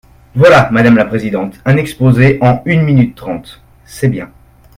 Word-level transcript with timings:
Voilà, 0.33 0.67
madame 0.71 0.95
la 0.97 1.05
présidente, 1.05 1.59
un 1.63 1.77
exposé 1.77 2.39
en 2.41 2.63
une 2.65 2.81
minute 2.81 3.13
trente! 3.15 3.61
C’est 3.85 4.07
bien. 4.09 4.31